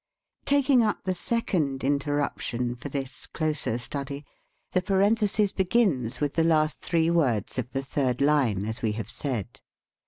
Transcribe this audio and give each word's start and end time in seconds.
Taking 0.45 0.83
up 0.83 1.03
the 1.03 1.13
second 1.13 1.83
interruption 1.83 2.73
for 2.75 2.89
this 2.89 3.27
closer 3.27 3.77
study: 3.77 4.25
The 4.71 4.81
parenthesis 4.81 5.51
begins 5.51 6.19
with 6.19 6.33
the 6.33 6.43
last 6.43 6.81
three 6.81 7.11
words 7.11 7.59
of 7.59 7.69
the 7.69 7.83
third 7.83 8.19
line, 8.19 8.65
as 8.65 8.81
we 8.81 8.93
have 8.93 9.11
said. 9.11 9.61